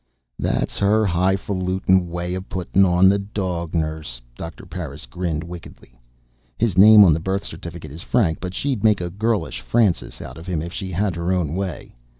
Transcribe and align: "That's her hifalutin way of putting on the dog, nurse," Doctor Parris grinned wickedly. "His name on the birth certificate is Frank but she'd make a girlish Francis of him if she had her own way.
"That's 0.39 0.79
her 0.79 1.05
hifalutin 1.05 2.07
way 2.07 2.33
of 2.33 2.49
putting 2.49 2.85
on 2.85 3.07
the 3.07 3.19
dog, 3.19 3.75
nurse," 3.75 4.19
Doctor 4.35 4.65
Parris 4.65 5.05
grinned 5.05 5.43
wickedly. 5.43 6.01
"His 6.57 6.75
name 6.75 7.03
on 7.03 7.13
the 7.13 7.19
birth 7.19 7.45
certificate 7.45 7.91
is 7.91 8.01
Frank 8.01 8.39
but 8.41 8.55
she'd 8.55 8.83
make 8.83 8.99
a 8.99 9.11
girlish 9.11 9.61
Francis 9.61 10.19
of 10.19 10.47
him 10.47 10.63
if 10.63 10.73
she 10.73 10.89
had 10.91 11.15
her 11.15 11.31
own 11.31 11.53
way. 11.53 11.93